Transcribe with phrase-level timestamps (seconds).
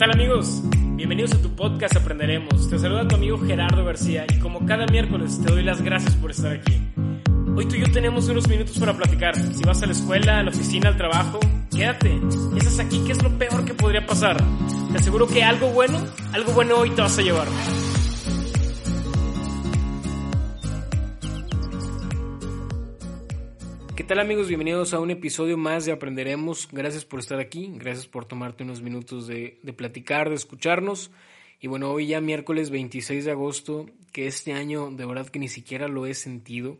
[0.00, 0.62] tal amigos?
[0.96, 2.70] Bienvenidos a tu podcast Aprenderemos.
[2.70, 6.30] Te saluda tu amigo Gerardo García y como cada miércoles te doy las gracias por
[6.30, 6.80] estar aquí.
[7.54, 9.36] Hoy tú y yo tenemos unos minutos para platicar.
[9.36, 11.38] Si vas a la escuela, a la oficina, al trabajo,
[11.70, 12.18] quédate.
[12.56, 14.38] Estás aquí, ¿qué es lo peor que podría pasar?
[14.90, 17.46] Te aseguro que algo bueno, algo bueno hoy te vas a llevar.
[24.10, 24.48] Tal amigos?
[24.48, 26.68] Bienvenidos a un episodio más de Aprenderemos.
[26.72, 31.12] Gracias por estar aquí, gracias por tomarte unos minutos de, de, platicar, de escucharnos.
[31.60, 35.46] Y bueno, hoy ya miércoles 26 de agosto, que este año de verdad que ni
[35.46, 36.76] siquiera lo he sentido.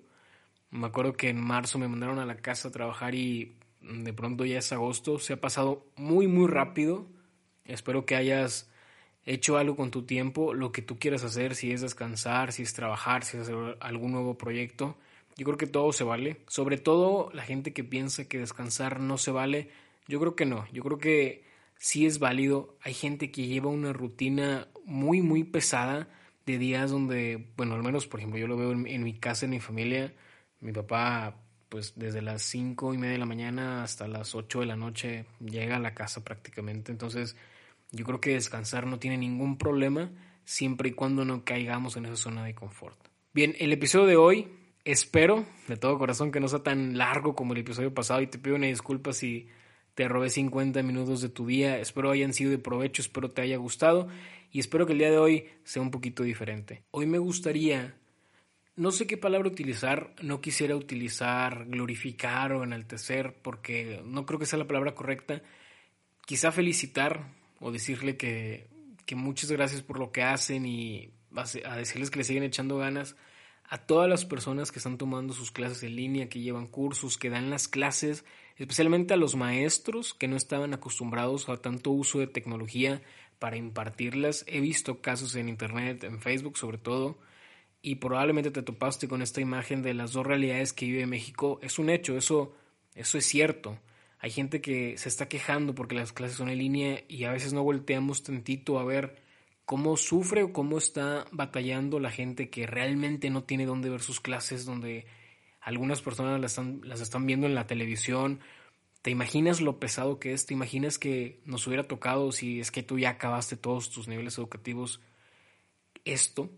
[0.73, 4.45] Me acuerdo que en marzo me mandaron a la casa a trabajar y de pronto
[4.45, 5.20] ya es agosto.
[5.20, 7.06] Se ha pasado muy, muy rápido.
[7.65, 8.73] Espero que hayas
[9.24, 12.74] hecho algo con tu tiempo, lo que tú quieras hacer, si es descansar, si es
[12.74, 14.96] trabajar, si es hacer algún nuevo proyecto
[15.36, 16.38] yo creo que todo se vale.
[16.48, 19.70] Sobre todo la gente que piensa que descansar no se vale.
[20.08, 20.66] Yo creo que no.
[20.72, 21.44] Yo creo que
[21.78, 22.76] sí es válido.
[22.82, 26.09] Hay gente que lleva una rutina muy, muy pesada
[26.46, 29.50] de días donde, bueno, al menos, por ejemplo, yo lo veo en, mi casa, en
[29.52, 30.12] mi familia.
[30.60, 31.37] Mi papá,
[31.68, 35.24] pues desde las cinco y media de la mañana hasta las 8 de la noche
[35.40, 36.92] llega a la casa prácticamente.
[36.92, 37.37] Entonces,
[37.92, 40.10] yo creo que descansar no tiene ningún problema
[40.44, 42.98] siempre y cuando no caigamos en esa zona de confort.
[43.32, 44.48] Bien, el episodio de hoy
[44.84, 48.38] Espero de todo corazón que no sea tan largo como el episodio pasado y te
[48.38, 49.48] pido una disculpa si
[49.95, 51.78] te robé 50 minutos de tu día.
[51.78, 54.09] Espero hayan sido de provecho, espero te haya gustado
[54.50, 56.82] y espero que el día de hoy sea un poquito diferente.
[56.92, 57.95] Hoy me gustaría,
[58.74, 64.47] no sé qué palabra utilizar, no quisiera utilizar glorificar o enaltecer porque no creo que
[64.47, 65.42] sea la palabra correcta.
[66.25, 68.66] Quizá felicitar o decirle que,
[69.04, 71.10] que muchas gracias por lo que hacen y
[71.65, 73.15] a decirles que le siguen echando ganas
[73.71, 77.31] a todas las personas que están tomando sus clases en línea, que llevan cursos, que
[77.31, 78.25] dan las clases,
[78.56, 83.00] especialmente a los maestros que no estaban acostumbrados a tanto uso de tecnología
[83.38, 84.44] para impartirlas.
[84.49, 87.16] He visto casos en Internet, en Facebook sobre todo,
[87.81, 91.61] y probablemente te topaste con esta imagen de las dos realidades que vive México.
[91.62, 92.53] Es un hecho, eso,
[92.97, 93.78] eso es cierto.
[94.19, 97.53] Hay gente que se está quejando porque las clases son en línea y a veces
[97.53, 99.19] no volteamos tantito a ver
[99.70, 104.19] cómo sufre o cómo está batallando la gente que realmente no tiene dónde ver sus
[104.19, 105.06] clases, donde
[105.60, 108.41] algunas personas las están, las están viendo en la televisión.
[109.00, 110.44] ¿Te imaginas lo pesado que es?
[110.44, 114.38] ¿Te imaginas que nos hubiera tocado si es que tú ya acabaste todos tus niveles
[114.38, 115.00] educativos?
[116.04, 116.50] Esto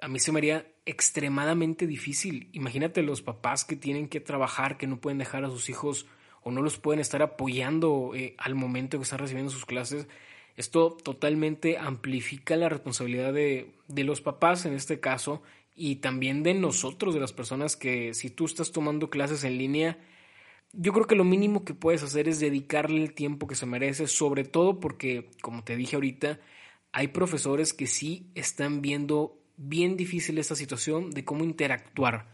[0.00, 2.48] a mí se me haría extremadamente difícil.
[2.54, 6.06] Imagínate los papás que tienen que trabajar, que no pueden dejar a sus hijos
[6.40, 10.08] o no los pueden estar apoyando eh, al momento que están recibiendo sus clases.
[10.58, 15.40] Esto totalmente amplifica la responsabilidad de, de los papás en este caso
[15.76, 19.98] y también de nosotros, de las personas que si tú estás tomando clases en línea,
[20.72, 24.08] yo creo que lo mínimo que puedes hacer es dedicarle el tiempo que se merece,
[24.08, 26.40] sobre todo porque, como te dije ahorita,
[26.90, 32.26] hay profesores que sí están viendo bien difícil esta situación de cómo interactuar.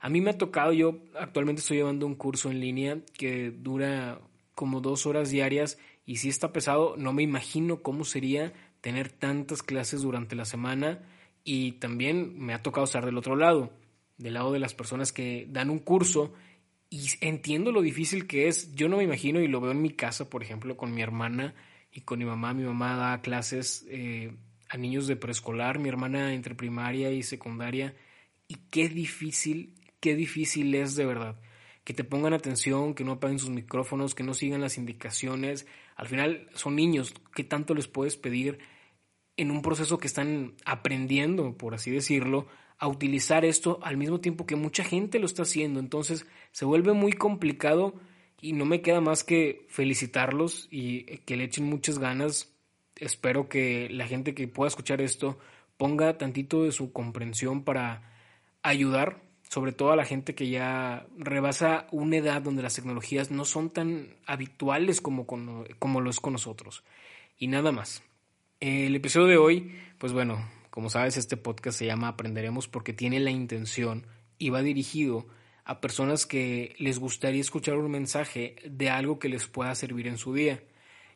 [0.00, 4.20] A mí me ha tocado, yo actualmente estoy llevando un curso en línea que dura
[4.56, 9.62] como dos horas diarias y si está pesado, no me imagino cómo sería tener tantas
[9.62, 11.00] clases durante la semana
[11.44, 13.72] y también me ha tocado estar del otro lado,
[14.18, 16.32] del lado de las personas que dan un curso
[16.88, 18.74] y entiendo lo difícil que es.
[18.74, 21.54] Yo no me imagino y lo veo en mi casa, por ejemplo, con mi hermana
[21.92, 22.52] y con mi mamá.
[22.54, 24.34] Mi mamá da clases eh,
[24.68, 27.94] a niños de preescolar, mi hermana entre primaria y secundaria
[28.48, 31.40] y qué difícil, qué difícil es de verdad
[31.84, 35.66] que te pongan atención, que no apaguen sus micrófonos, que no sigan las indicaciones.
[36.00, 38.58] Al final son niños, ¿qué tanto les puedes pedir
[39.36, 42.46] en un proceso que están aprendiendo, por así decirlo,
[42.78, 45.78] a utilizar esto al mismo tiempo que mucha gente lo está haciendo?
[45.78, 47.92] Entonces se vuelve muy complicado
[48.40, 52.50] y no me queda más que felicitarlos y que le echen muchas ganas.
[52.96, 55.38] Espero que la gente que pueda escuchar esto
[55.76, 58.10] ponga tantito de su comprensión para
[58.62, 63.44] ayudar sobre todo a la gente que ya rebasa una edad donde las tecnologías no
[63.44, 66.84] son tan habituales como, como lo es con nosotros.
[67.36, 68.04] Y nada más.
[68.60, 73.18] El episodio de hoy, pues bueno, como sabes, este podcast se llama Aprenderemos porque tiene
[73.18, 74.06] la intención
[74.38, 75.26] y va dirigido
[75.64, 80.18] a personas que les gustaría escuchar un mensaje de algo que les pueda servir en
[80.18, 80.62] su día.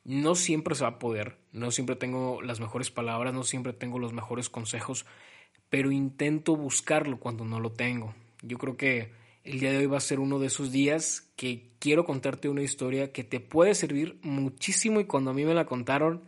[0.02, 4.00] No siempre se va a poder, no siempre tengo las mejores palabras, no siempre tengo
[4.00, 5.06] los mejores consejos,
[5.70, 8.12] pero intento buscarlo cuando no lo tengo.
[8.46, 9.10] Yo creo que
[9.42, 12.62] el día de hoy va a ser uno de esos días que quiero contarte una
[12.62, 16.24] historia que te puede servir muchísimo y cuando a mí me la contaron,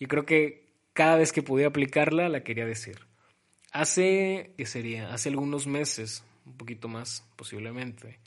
[0.00, 2.98] yo creo que cada vez que podía aplicarla la quería decir.
[3.72, 5.12] Hace, ¿qué sería?
[5.12, 8.18] Hace algunos meses, un poquito más posiblemente,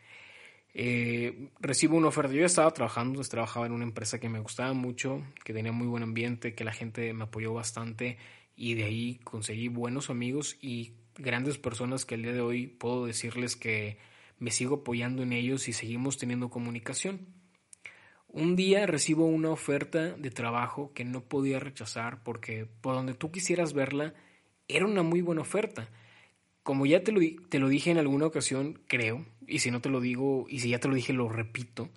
[0.73, 2.33] Eh, recibo una oferta.
[2.33, 5.87] Yo estaba trabajando, pues, trabajaba en una empresa que me gustaba mucho, que tenía muy
[5.87, 8.17] buen ambiente, que la gente me apoyó bastante
[8.55, 13.05] y de ahí conseguí buenos amigos y grandes personas que al día de hoy puedo
[13.05, 13.97] decirles que
[14.39, 17.27] me sigo apoyando en ellos y seguimos teniendo comunicación.
[18.27, 23.31] Un día recibo una oferta de trabajo que no podía rechazar porque por donde tú
[23.31, 24.13] quisieras verla
[24.67, 25.89] era una muy buena oferta.
[26.63, 27.19] Como ya te lo,
[27.49, 30.69] te lo dije en alguna ocasión, creo, y si no te lo digo, y si
[30.69, 31.89] ya te lo dije, lo repito,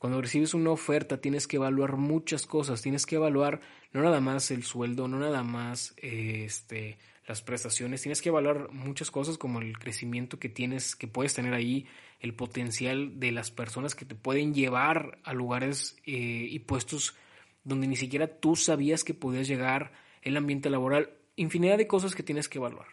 [0.00, 3.60] cuando recibes una oferta tienes que evaluar muchas cosas, tienes que evaluar
[3.92, 6.96] no nada más el sueldo, no nada más este,
[7.30, 11.54] las prestaciones, tienes que evaluar muchas cosas como el crecimiento que tienes, que puedes tener
[11.54, 11.86] ahí,
[12.18, 17.14] el potencial de las personas que te pueden llevar a lugares eh, y puestos
[17.62, 19.92] donde ni siquiera tú sabías que podías llegar,
[20.22, 22.88] el ambiente laboral, infinidad de cosas que tienes que evaluar.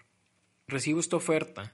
[0.68, 1.74] Recibo esta oferta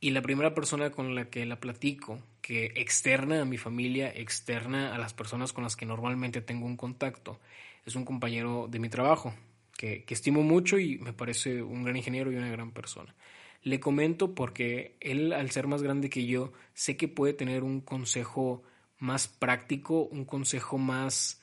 [0.00, 4.94] y la primera persona con la que la platico, que externa a mi familia, externa
[4.94, 7.40] a las personas con las que normalmente tengo un contacto,
[7.86, 9.34] es un compañero de mi trabajo,
[9.80, 13.14] que, estimo mucho y me parece un gran ingeniero y una gran persona.
[13.62, 17.80] Le comento porque él, al ser más grande que yo, sé que puede tener un
[17.80, 18.62] consejo
[18.98, 21.42] más práctico, un consejo más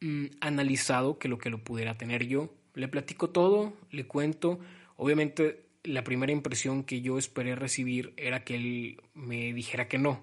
[0.00, 2.54] mm, analizado que lo que lo pudiera tener yo.
[2.74, 4.60] Le platico todo, le cuento.
[4.96, 10.22] Obviamente la primera impresión que yo esperé recibir era que él me dijera que no.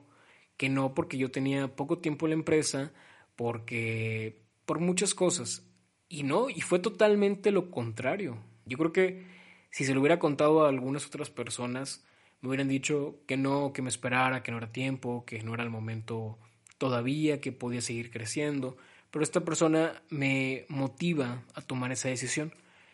[0.55, 2.93] Que no porque yo tenía poco tiempo en la empresa,
[3.35, 5.68] porque por muchas cosas.
[6.09, 8.37] Y no, y fue totalmente lo contrario.
[8.65, 9.25] Yo creo que
[9.69, 12.03] si se lo hubiera contado a algunas otras personas,
[12.41, 15.63] me hubieran dicho que no, que me esperara, que no era tiempo, que no era
[15.63, 16.39] el momento
[16.79, 18.77] todavía, que podía seguir creciendo.
[19.11, 22.53] Pero esta persona me motiva a tomar esa decisión.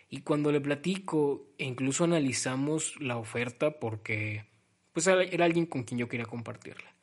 [0.09, 4.45] Y cuando le platico e incluso analizamos la oferta porque
[4.93, 6.95] pues era alguien con quien yo quería compartirla.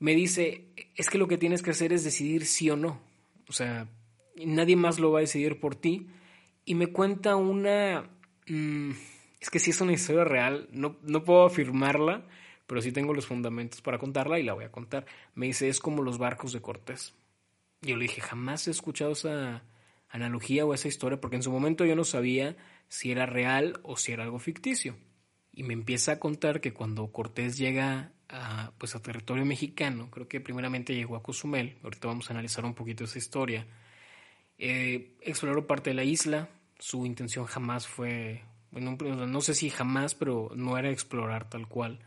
[0.00, 0.66] Me dice,
[0.96, 3.00] es que lo que tienes que hacer es decidir sí o no.
[3.48, 3.88] O sea,
[4.36, 6.08] nadie más lo va a decidir por ti.
[6.64, 8.10] Y me cuenta una
[8.46, 8.90] Mm,
[9.40, 12.26] es que si es una historia real, no, no puedo afirmarla,
[12.66, 15.06] pero sí tengo los fundamentos para contarla y la voy a contar.
[15.34, 17.14] Me dice, es como los barcos de Cortés.
[17.82, 19.62] Yo le dije, jamás he escuchado esa
[20.08, 22.56] analogía o esa historia, porque en su momento yo no sabía
[22.88, 24.96] si era real o si era algo ficticio.
[25.52, 30.28] Y me empieza a contar que cuando Cortés llega a, pues, a territorio mexicano, creo
[30.28, 33.66] que primeramente llegó a Cozumel, ahorita vamos a analizar un poquito esa historia,
[34.58, 36.48] eh, exploró parte de la isla,
[36.78, 38.96] su intención jamás fue, bueno,
[39.26, 42.00] no sé si jamás, pero no era explorar tal cual.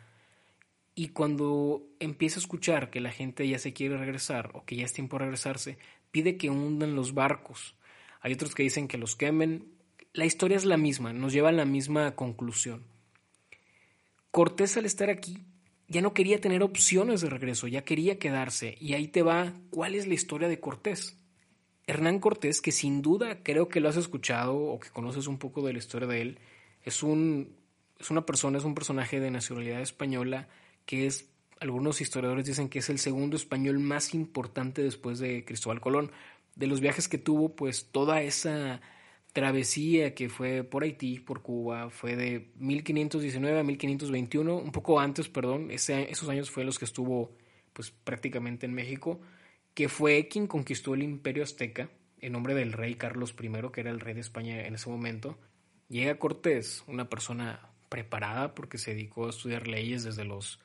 [0.95, 4.85] Y cuando empieza a escuchar que la gente ya se quiere regresar o que ya
[4.85, 5.77] es tiempo de regresarse,
[6.11, 7.75] pide que hundan los barcos.
[8.21, 9.73] Hay otros que dicen que los quemen.
[10.13, 12.83] La historia es la misma, nos lleva a la misma conclusión.
[14.31, 15.45] Cortés al estar aquí
[15.87, 18.77] ya no quería tener opciones de regreso, ya quería quedarse.
[18.79, 21.17] Y ahí te va cuál es la historia de Cortés.
[21.87, 25.65] Hernán Cortés, que sin duda creo que lo has escuchado o que conoces un poco
[25.65, 26.39] de la historia de él,
[26.83, 27.55] es, un,
[27.97, 30.49] es una persona, es un personaje de nacionalidad española
[30.85, 31.29] que es,
[31.61, 36.11] algunos historiadores dicen que es el segundo español más importante después de Cristóbal Colón.
[36.55, 38.81] De los viajes que tuvo, pues toda esa
[39.31, 45.29] travesía que fue por Haití, por Cuba, fue de 1519 a 1521, un poco antes,
[45.29, 47.31] perdón, esos años fue los que estuvo
[47.73, 49.21] pues prácticamente en México
[49.77, 53.91] que fue quien conquistó el imperio azteca en nombre del rey Carlos I, que era
[53.91, 55.37] el rey de España en ese momento.
[55.87, 60.59] Llega Cortés, una persona preparada porque se dedicó a estudiar leyes desde los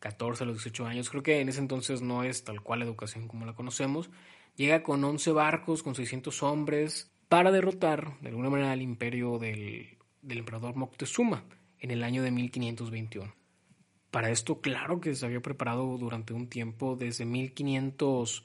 [0.00, 1.08] 14 a los 18 años.
[1.08, 4.10] Creo que en ese entonces no es tal cual educación como la conocemos.
[4.54, 9.96] Llega con 11 barcos, con 600 hombres, para derrotar de alguna manera al imperio del,
[10.20, 11.42] del emperador Moctezuma
[11.78, 13.34] en el año de 1521.
[14.10, 18.44] Para esto, claro que se había preparado durante un tiempo, desde 1500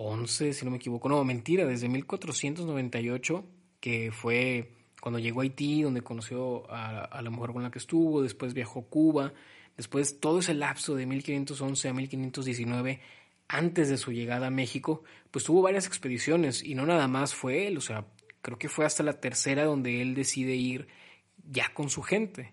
[0.00, 3.44] 11, si no me equivoco, no, mentira, desde 1498,
[3.80, 8.22] que fue cuando llegó a Haití, donde conoció a, la mujer con la que estuvo,
[8.22, 9.32] después viajó a Cuba,
[9.76, 13.00] después todo ese lapso de 1511 a 1519,
[13.48, 17.66] antes de su llegada a México, pues tuvo varias expediciones y no nada más fue
[17.66, 18.06] él, o sea,
[18.42, 20.88] creo que fue hasta la tercera donde él decide ir
[21.50, 22.52] ya con su gente.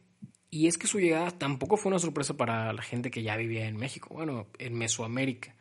[0.49, 3.67] Y es que su llegada tampoco fue una sorpresa para la gente que ya vivía
[3.67, 5.56] en México, bueno, en Mesoamérica.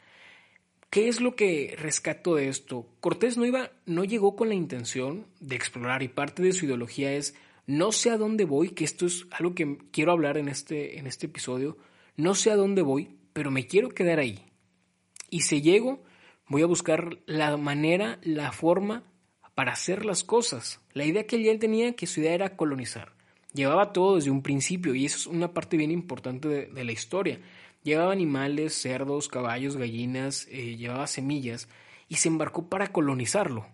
[0.97, 2.87] ¿Qué es lo que rescato de esto?
[3.01, 7.13] Cortés no iba, no llegó con la intención de explorar y parte de su ideología
[7.13, 7.35] es
[7.67, 11.07] no sé a dónde voy, que esto es algo que quiero hablar en este, en
[11.07, 11.77] este episodio,
[12.17, 14.47] no sé a dónde voy, pero me quiero quedar ahí.
[15.29, 16.03] Y si llego,
[16.49, 19.05] voy a buscar la manera, la forma
[19.55, 20.81] para hacer las cosas.
[20.95, 23.13] La idea que él tenía, que su idea era colonizar.
[23.53, 27.39] Llevaba todo desde un principio y eso es una parte bien importante de la historia
[27.87, 31.69] Llevaba animales, cerdos, caballos, gallinas, eh, llevaba semillas
[32.09, 33.65] y se embarcó para colonizarlo.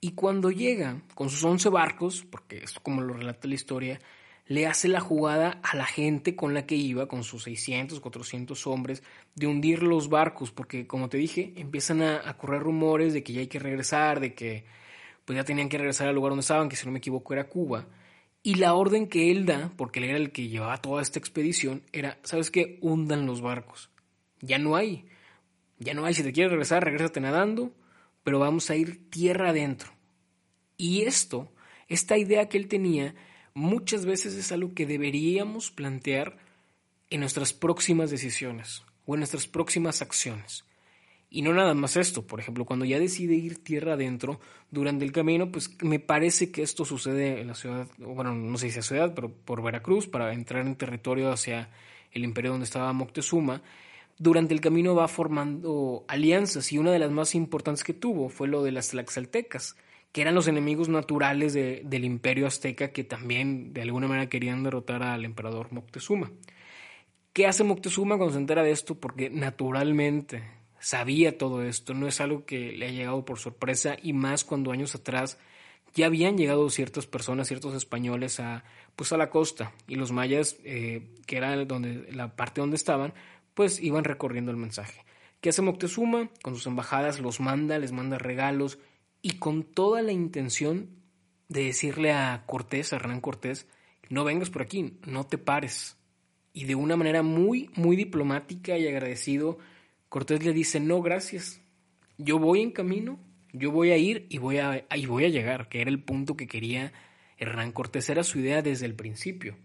[0.00, 4.00] Y cuando llega con sus 11 barcos, porque es como lo relata la historia,
[4.48, 8.66] le hace la jugada a la gente con la que iba, con sus 600, 400
[8.66, 9.04] hombres,
[9.36, 13.40] de hundir los barcos, porque como te dije, empiezan a, correr rumores de que ya
[13.40, 14.64] hay que regresar, de que
[15.24, 17.48] pues ya tenían que regresar al lugar donde estaban, que si no me equivoco era
[17.48, 17.86] Cuba.
[18.46, 21.82] Y la orden que él da, porque él era el que llevaba toda esta expedición,
[21.92, 22.78] era, ¿sabes qué?
[22.82, 23.88] Hundan los barcos.
[24.42, 25.06] Ya no hay.
[25.78, 26.12] Ya no hay.
[26.12, 27.72] Si te quieres regresar, regrésate nadando,
[28.22, 29.92] pero vamos a ir tierra adentro.
[30.76, 31.50] Y esto,
[31.88, 33.14] esta idea que él tenía,
[33.54, 36.36] muchas veces es algo que deberíamos plantear
[37.08, 40.66] en nuestras próximas decisiones o en nuestras próximas acciones.
[41.34, 44.38] Y no nada más esto, por ejemplo, cuando ya decide ir tierra adentro
[44.70, 48.70] durante el camino, pues me parece que esto sucede en la ciudad, bueno, no sé
[48.70, 51.70] si es ciudad, pero por Veracruz, para entrar en territorio hacia
[52.12, 53.62] el imperio donde estaba Moctezuma.
[54.16, 58.46] Durante el camino va formando alianzas y una de las más importantes que tuvo fue
[58.46, 59.74] lo de las Tlaxaltecas,
[60.12, 65.02] que eran los enemigos naturales del imperio azteca que también de alguna manera querían derrotar
[65.02, 66.30] al emperador Moctezuma.
[67.32, 68.94] ¿Qué hace Moctezuma cuando se entera de esto?
[68.94, 74.12] Porque naturalmente sabía todo esto, no es algo que le ha llegado por sorpresa y
[74.12, 75.38] más cuando años atrás
[75.94, 78.64] ya habían llegado ciertas personas, ciertos españoles a,
[78.94, 83.14] pues a la costa y los mayas, eh, que era donde, la parte donde estaban,
[83.54, 85.06] pues iban recorriendo el mensaje.
[85.40, 86.28] ¿Qué hace Moctezuma?
[86.42, 88.78] Con sus embajadas los manda, les manda regalos,
[89.22, 90.90] y con toda la intención
[91.48, 93.66] de decirle a Cortés, a Hernán Cortés,
[94.10, 95.96] no vengas por aquí, no te pares.
[96.52, 99.58] Y de una manera muy, muy diplomática y agradecido,
[100.14, 101.60] Cortés le dice, no, gracias,
[102.18, 103.18] yo voy en camino,
[103.52, 106.36] yo voy a ir y voy a, y voy a llegar, que era el punto
[106.36, 106.92] que quería
[107.36, 109.56] Hernán Cortés, era su idea desde el principio.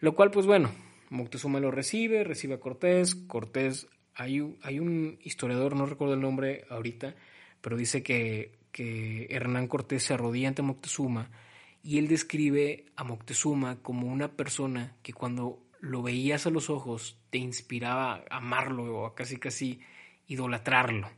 [0.00, 0.72] Lo cual, pues bueno,
[1.10, 6.64] Moctezuma lo recibe, recibe a Cortés, Cortés, hay, hay un historiador, no recuerdo el nombre
[6.68, 7.14] ahorita,
[7.60, 11.30] pero dice que que Hernán Cortés se arrodilla ante Moctezuma
[11.82, 17.18] y él describe a Moctezuma como una persona que cuando lo veías a los ojos
[17.30, 19.80] te inspiraba a amarlo o a casi casi
[20.26, 21.08] idolatrarlo.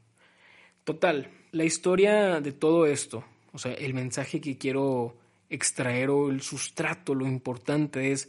[0.84, 5.16] Total, la historia de todo esto, o sea, el mensaje que quiero
[5.50, 8.28] extraer o el sustrato, lo importante es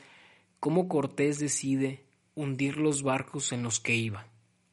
[0.59, 2.03] cómo Cortés decide
[2.35, 4.27] hundir los barcos en los que iba.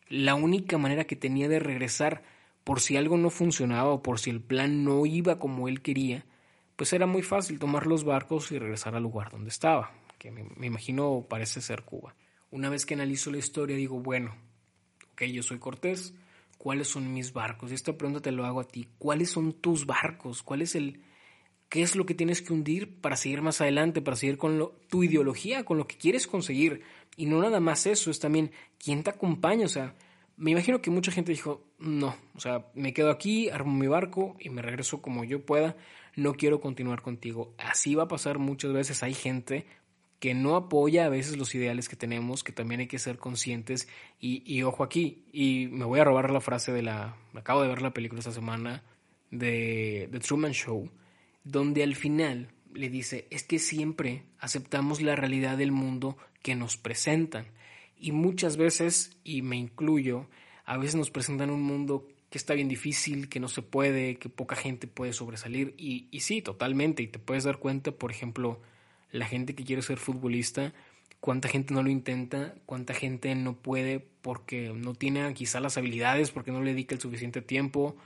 [0.08, 2.22] La única manera que tenía de regresar
[2.62, 6.25] por si algo no funcionaba o por si el plan no iba como él quería,
[6.76, 10.66] pues era muy fácil tomar los barcos y regresar al lugar donde estaba, que me,
[10.66, 12.14] imagino parece ser Cuba.
[12.50, 14.35] Una vez que analizo la historia digo, bueno,
[15.12, 16.14] ok, yo soy Cortés,
[16.58, 17.70] ¿cuáles son mis barcos?
[17.70, 20.42] Y esta pregunta te lo hago a ti, ¿cuáles son tus barcos?
[20.42, 21.02] ¿Cuál es el,
[21.68, 25.02] qué es lo que tienes que hundir para seguir más adelante, para seguir con tu
[25.02, 26.82] ideología, con lo que quieres conseguir?
[27.16, 29.94] Y no nada más eso, es también quién te acompaña, o sea,
[30.37, 34.37] me imagino que mucha gente dijo, no, o sea, me quedo aquí, armo mi barco
[34.38, 35.76] y me regreso como yo pueda,
[36.14, 37.54] no quiero continuar contigo.
[37.58, 39.66] Así va a pasar muchas veces, hay gente
[40.18, 43.88] que no apoya a veces los ideales que tenemos, que también hay que ser conscientes
[44.18, 47.82] y, ojo aquí, y me voy a robar la frase de la, acabo de ver
[47.82, 48.82] la película esta semana
[49.30, 50.90] de The Truman Show,
[51.44, 56.76] donde al final le dice, es que siempre aceptamos la realidad del mundo que nos
[56.76, 57.46] presentan
[57.99, 60.26] y muchas veces, y me incluyo,
[60.64, 64.28] a veces nos presentan un mundo que está bien difícil, que no se puede, que
[64.28, 65.75] poca gente puede sobresalir.
[65.78, 67.02] Y, y sí, totalmente.
[67.02, 68.61] Y te puedes dar cuenta, por ejemplo,
[69.16, 70.73] la gente que quiere ser futbolista,
[71.20, 76.30] cuánta gente no lo intenta, cuánta gente no puede porque no tiene quizá las habilidades,
[76.30, 77.96] porque no le dedica el suficiente tiempo.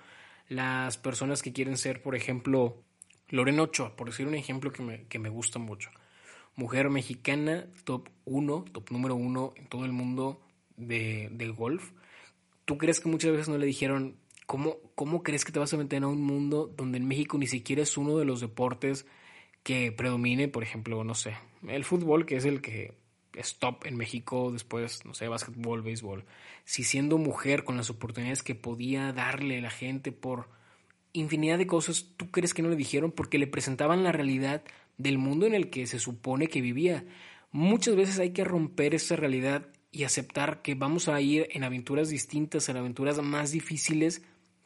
[0.49, 2.83] Las personas que quieren ser, por ejemplo,
[3.29, 5.90] Lorena Ochoa, por decir un ejemplo que me, que me gusta mucho
[6.61, 10.43] mujer mexicana top 1, top número 1 en todo el mundo
[10.76, 11.93] de, golf.
[12.64, 15.79] ¿Tú crees que muchas veces no le dijeron, ¿cómo, ¿cómo crees que te vas a
[15.79, 19.07] meter a un mundo donde en México ni siquiera es uno de los deportes
[19.62, 21.37] que predomine, por ejemplo, no sé,
[21.69, 22.95] el fútbol, que es el que
[23.35, 26.25] es top en México, después, no sé, básquetbol, béisbol.
[26.64, 30.49] Si siendo mujer, con las oportunidades que podía darle la gente por
[31.12, 33.12] infinidad de cosas, ¿tú crees que no le dijeron?
[33.12, 34.62] Porque le presentaban la realidad
[34.99, 37.05] del mundo en el que se supone que vivía.
[37.52, 42.09] Muchas veces hay que romper esa realidad y aceptar que vamos a ir en aventuras
[42.11, 44.23] distintas, en aventuras más difíciles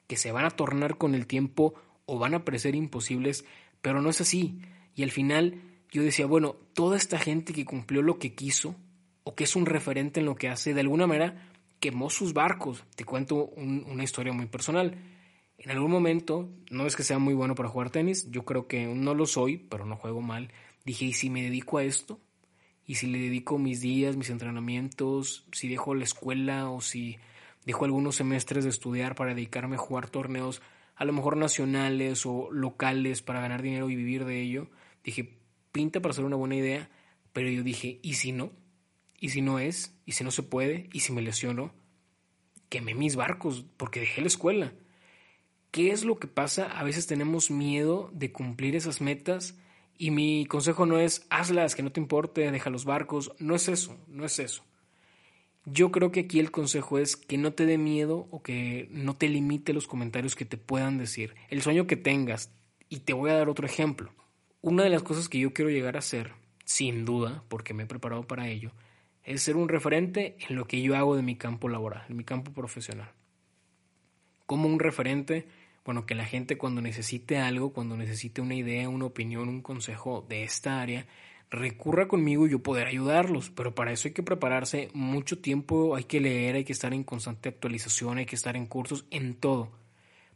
[0.06, 1.74] que se van a tornar con el tiempo
[2.04, 3.44] o van a parecer imposibles,
[3.80, 4.58] pero no es así.
[4.94, 5.60] Y al final
[5.90, 8.76] yo decía, bueno, toda esta gente que cumplió lo que quiso
[9.24, 12.84] o que es un referente en lo que hace, de alguna manera quemó sus barcos.
[12.96, 14.96] Te cuento una historia muy personal.
[15.58, 18.86] En algún momento, no es que sea muy bueno para jugar tenis, yo creo que
[18.86, 20.50] no lo soy, pero no juego mal.
[20.84, 22.20] Dije, ¿y si me dedico a esto?
[22.86, 27.18] y si le dedico mis días, mis entrenamientos, si dejo la escuela o si
[27.64, 30.60] dejo algunos semestres de estudiar para dedicarme a jugar torneos,
[30.96, 34.68] a lo mejor nacionales o locales para ganar dinero y vivir de ello,
[35.04, 35.38] dije,
[35.70, 36.90] pinta para ser una buena idea,
[37.32, 38.52] pero yo dije, ¿y si no?
[39.20, 39.94] ¿Y si no es?
[40.06, 40.88] ¿Y si no se puede?
[40.92, 41.72] ¿Y si me lesiono?
[42.68, 44.72] Quemé mis barcos porque dejé la escuela.
[45.70, 46.66] ¿Qué es lo que pasa?
[46.66, 49.56] A veces tenemos miedo de cumplir esas metas
[49.96, 53.32] y mi consejo no es hazlas, que no te importe, deja los barcos.
[53.38, 54.64] No es eso, no es eso.
[55.66, 59.16] Yo creo que aquí el consejo es que no te dé miedo o que no
[59.16, 61.34] te limite los comentarios que te puedan decir.
[61.48, 62.50] El sueño que tengas.
[62.88, 64.12] Y te voy a dar otro ejemplo.
[64.66, 66.32] Una de las cosas que yo quiero llegar a hacer,
[66.64, 68.70] sin duda, porque me he preparado para ello,
[69.22, 72.24] es ser un referente en lo que yo hago de mi campo laboral, en mi
[72.24, 73.10] campo profesional.
[74.46, 75.46] Como un referente,
[75.84, 80.24] bueno, que la gente cuando necesite algo, cuando necesite una idea, una opinión, un consejo
[80.30, 81.06] de esta área,
[81.50, 83.50] recurra conmigo y yo poder ayudarlos.
[83.50, 87.04] Pero para eso hay que prepararse mucho tiempo, hay que leer, hay que estar en
[87.04, 89.83] constante actualización, hay que estar en cursos, en todo.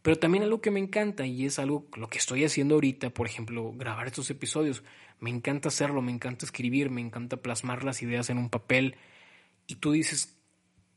[0.09, 3.27] Pero también algo que me encanta y es algo lo que estoy haciendo ahorita, por
[3.27, 4.83] ejemplo, grabar estos episodios.
[5.21, 8.97] Me encanta hacerlo, me encanta escribir, me encanta plasmar las ideas en un papel.
[9.67, 10.39] Y tú dices,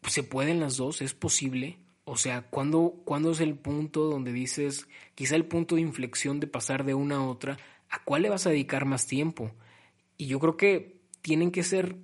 [0.08, 1.02] ¿se pueden las dos?
[1.02, 1.78] ¿Es posible?
[2.06, 6.48] O sea, ¿cuándo, ¿cuándo es el punto donde dices, quizá el punto de inflexión de
[6.48, 7.58] pasar de una a otra,
[7.90, 9.52] ¿a cuál le vas a dedicar más tiempo?
[10.16, 11.98] Y yo creo que tienen que ser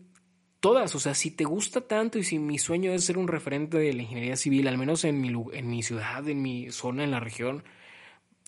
[0.60, 0.96] todas.
[0.96, 3.94] O sea, si te gusta tanto y si mi sueño es ser un referente de
[3.94, 7.20] la ingeniería civil, al menos en mi, en mi ciudad, en mi zona, en la
[7.20, 7.64] región,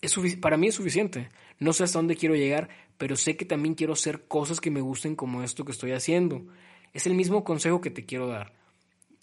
[0.02, 1.28] es para mí es suficiente.
[1.58, 4.80] No sé hasta dónde quiero llegar, pero sé que también quiero hacer cosas que me
[4.80, 6.46] gusten como esto que estoy haciendo.
[6.92, 8.52] Es el mismo consejo que te quiero dar.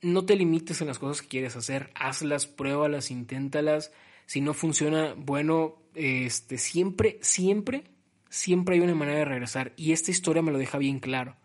[0.01, 3.91] No te limites en las cosas que quieres hacer, hazlas, pruébalas, inténtalas.
[4.25, 7.83] Si no funciona, bueno, este, siempre, siempre
[8.29, 11.35] siempre hay una manera de regresar y esta historia me lo deja bien claro.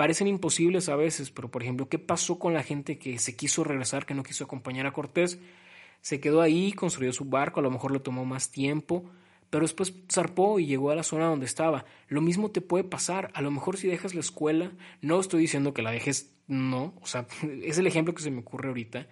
[0.00, 3.64] Parecen imposibles a veces, pero por ejemplo, ¿qué pasó con la gente que se quiso
[3.64, 5.38] regresar, que no quiso acompañar a Cortés?
[6.00, 9.04] Se quedó ahí, construyó su barco, a lo mejor le tomó más tiempo,
[9.50, 11.84] pero después zarpó y llegó a la zona donde estaba.
[12.08, 14.72] Lo mismo te puede pasar, a lo mejor si dejas la escuela,
[15.02, 17.26] no estoy diciendo que la dejes, no, o sea,
[17.62, 19.06] es el ejemplo que se me ocurre ahorita.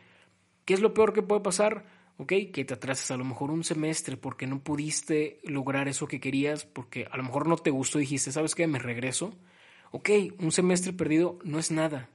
[0.64, 1.84] ¿Qué es lo peor que puede pasar?
[2.16, 2.32] ¿ok?
[2.50, 6.64] Que te atrases a lo mejor un semestre porque no pudiste lograr eso que querías,
[6.64, 8.66] porque a lo mejor no te gustó y dijiste, ¿sabes qué?
[8.66, 9.36] Me regreso.
[9.90, 12.08] Ok, un semestre perdido no es nada.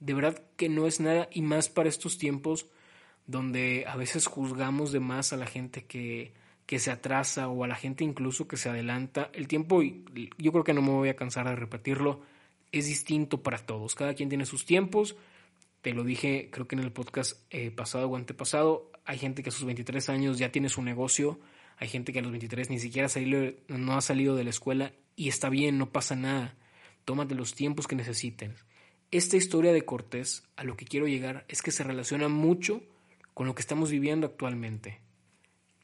[0.00, 2.66] De verdad que no es nada y más para estos tiempos
[3.26, 6.32] donde a veces juzgamos de más a la gente que,
[6.66, 9.30] que se atrasa o a la gente incluso que se adelanta.
[9.32, 12.20] El tiempo, yo creo que no me voy a cansar de repetirlo,
[12.72, 13.94] es distinto para todos.
[13.94, 15.16] Cada quien tiene sus tiempos.
[15.80, 19.50] Te lo dije, creo que en el podcast eh, pasado o antepasado, hay gente que
[19.50, 21.38] a sus 23 años ya tiene su negocio,
[21.76, 23.08] hay gente que a los 23 ni siquiera
[23.68, 26.56] no ha salido de la escuela y está bien, no pasa nada.
[27.06, 28.56] Tómate los tiempos que necesiten.
[29.12, 32.82] Esta historia de Cortés, a lo que quiero llegar, es que se relaciona mucho
[33.32, 35.00] con lo que estamos viviendo actualmente.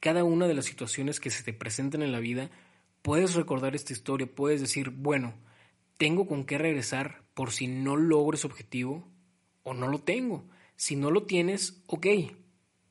[0.01, 2.51] Cada una de las situaciones que se te presentan en la vida,
[3.01, 5.33] puedes recordar esta historia, puedes decir, bueno,
[5.97, 9.07] tengo con qué regresar por si no logro ese objetivo
[9.63, 10.43] o no lo tengo.
[10.75, 12.07] Si no lo tienes, ok,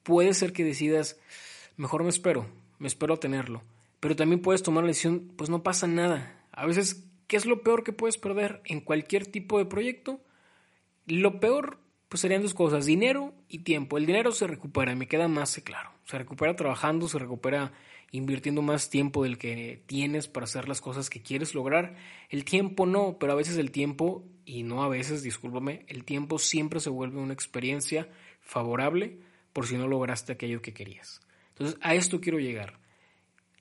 [0.04, 1.20] puede ser que decidas,
[1.76, 2.46] mejor me espero,
[2.78, 3.60] me espero a tenerlo.
[4.00, 6.46] Pero también puedes tomar la decisión, pues no pasa nada.
[6.50, 10.20] A veces, ¿qué es lo peor que puedes perder en cualquier tipo de proyecto?
[11.06, 11.78] Lo peor,
[12.10, 13.96] pues serían dos cosas, dinero y tiempo.
[13.96, 15.92] El dinero se recupera, me queda más claro.
[16.04, 17.72] Se recupera trabajando, se recupera
[18.10, 21.96] invirtiendo más tiempo del que tienes para hacer las cosas que quieres lograr.
[22.28, 26.38] El tiempo no, pero a veces el tiempo, y no a veces, discúlpame, el tiempo
[26.38, 28.10] siempre se vuelve una experiencia
[28.42, 29.20] favorable
[29.54, 31.22] por si no lograste aquello que querías.
[31.48, 32.78] Entonces, a esto quiero llegar.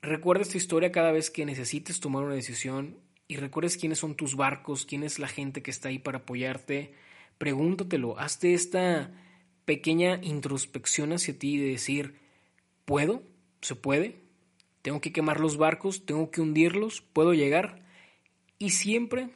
[0.02, 2.98] Recuerda esta historia cada vez que necesites tomar una decisión
[3.32, 6.94] y recuerdes quiénes son tus barcos, quién es la gente que está ahí para apoyarte.
[7.38, 9.10] Pregúntatelo, hazte esta
[9.64, 12.20] pequeña introspección hacia ti de decir,
[12.84, 13.24] ¿puedo?
[13.62, 14.18] ¿Se puede?
[14.82, 16.06] ¿Tengo que quemar los barcos?
[16.06, 17.00] ¿Tengo que hundirlos?
[17.00, 17.86] ¿Puedo llegar?
[18.60, 19.30] Y siempre,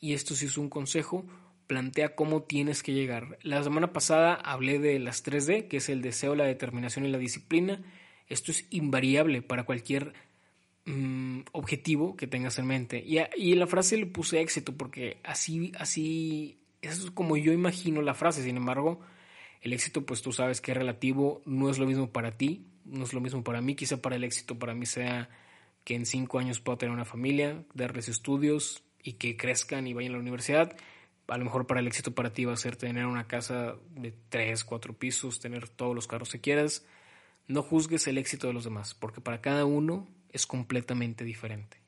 [0.00, 1.24] y esto sí es un consejo,
[1.68, 3.38] plantea cómo tienes que llegar.
[3.42, 7.18] La semana pasada hablé de las 3D, que es el deseo, la determinación y la
[7.18, 7.80] disciplina.
[8.26, 10.14] Esto es invariable para cualquier
[10.86, 13.02] mm, objetivo que tengas en mente.
[13.04, 18.02] Y, y la frase le puse éxito porque así, así, eso es como yo imagino
[18.02, 18.42] la frase.
[18.42, 19.00] Sin embargo,
[19.60, 23.04] el éxito, pues tú sabes que es relativo, no es lo mismo para ti, no
[23.04, 23.74] es lo mismo para mí.
[23.74, 25.28] Quizá para el éxito para mí sea
[25.84, 30.12] que en cinco años pueda tener una familia, darles estudios y que crezcan y vayan
[30.12, 30.76] a la universidad
[31.28, 34.14] a lo mejor para el éxito para ti va a ser tener una casa de
[34.28, 36.84] tres, cuatro pisos, tener todos los carros que quieras.
[37.48, 41.78] No juzgues el éxito de los demás, porque para cada uno es completamente diferente.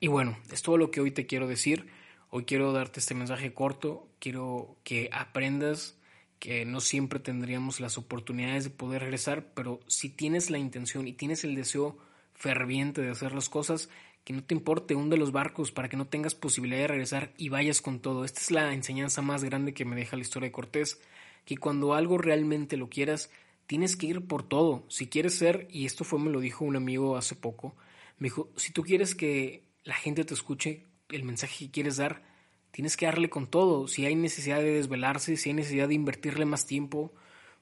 [0.00, 1.86] Y bueno, es todo lo que hoy te quiero decir.
[2.30, 5.96] Hoy quiero darte este mensaje corto, quiero que aprendas
[6.38, 11.12] que no siempre tendríamos las oportunidades de poder regresar, pero si tienes la intención y
[11.12, 11.96] tienes el deseo
[12.34, 13.88] ferviente de hacer las cosas,
[14.24, 17.48] que no te importe, hunde los barcos para que no tengas posibilidad de regresar y
[17.48, 18.24] vayas con todo.
[18.24, 21.00] Esta es la enseñanza más grande que me deja la historia de Cortés,
[21.44, 23.30] que cuando algo realmente lo quieras,
[23.66, 24.84] tienes que ir por todo.
[24.88, 27.74] Si quieres ser, y esto fue me lo dijo un amigo hace poco,
[28.18, 32.22] me dijo, si tú quieres que la gente te escuche el mensaje que quieres dar,
[32.70, 33.88] tienes que darle con todo.
[33.88, 37.12] Si hay necesidad de desvelarse, si hay necesidad de invertirle más tiempo,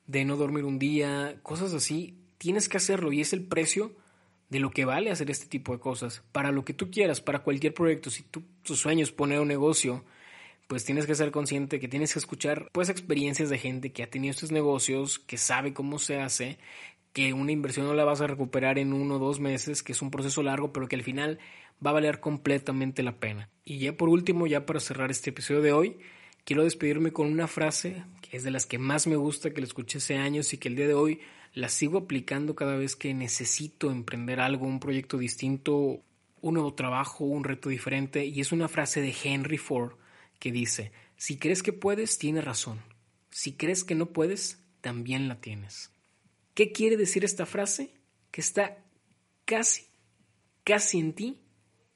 [0.07, 3.93] de no dormir un día, cosas así, tienes que hacerlo y es el precio
[4.51, 6.23] de lo que vale hacer este tipo de cosas.
[6.33, 10.05] Para lo que tú quieras, para cualquier proyecto, si tú, tus sueños poner un negocio,
[10.75, 14.11] pues tienes que ser consciente que tienes que escuchar pues experiencias de gente que ha
[14.11, 16.59] tenido estos negocios, que sabe cómo se hace,
[17.13, 20.03] que una inversión no la vas a recuperar en uno o dos meses, que es
[20.03, 21.39] un proceso largo, pero que al final
[21.75, 23.49] va a valer completamente la pena.
[23.65, 25.97] Y ya por último, ya para cerrar este episodio de hoy,
[26.45, 29.69] quiero despedirme con una frase que es de las que más me gusta, que la
[29.69, 31.21] escuché hace años y que el día de hoy
[31.53, 36.01] la sigo aplicando cada vez que necesito emprender algo, un proyecto distinto,
[36.41, 38.27] un nuevo trabajo, un reto diferente.
[38.27, 39.93] Y es una frase de Henry Ford
[40.38, 42.81] que dice, si crees que puedes, tienes razón.
[43.31, 45.90] Si crees que no puedes, también la tienes.
[46.55, 47.94] ¿Qué quiere decir esta frase?
[48.31, 48.85] Que está
[49.44, 49.87] casi,
[50.62, 51.40] casi en ti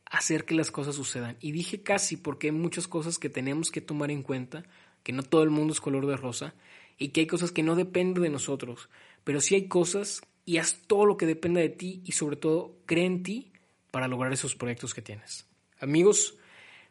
[0.06, 1.36] hacer que las cosas sucedan.
[1.40, 4.64] Y dije casi porque hay muchas cosas que tenemos que tomar en cuenta,
[5.02, 6.54] que no todo el mundo es color de rosa,
[6.98, 8.88] y que hay cosas que no dependen de nosotros,
[9.22, 12.78] pero sí hay cosas y haz todo lo que dependa de ti y sobre todo
[12.86, 13.52] cree en ti
[13.90, 15.46] para lograr esos proyectos que tienes.
[15.78, 16.37] Amigos,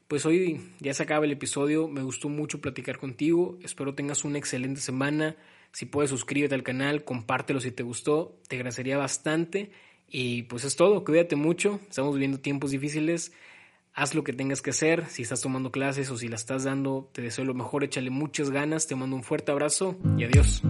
[0.08, 4.38] pues hoy ya se acaba el episodio, me gustó mucho platicar contigo, espero tengas una
[4.38, 5.36] excelente semana,
[5.72, 9.72] si puedes suscríbete al canal, compártelo si te gustó, te agradecería bastante
[10.08, 13.34] y pues es todo, cuídate mucho, estamos viviendo tiempos difíciles,
[13.93, 17.10] haz lo que tengas que hacer, si estás tomando clases o si la estás dando,
[17.12, 20.62] te deseo lo mejor, échale muchas ganas, te mando un fuerte abrazo y adiós.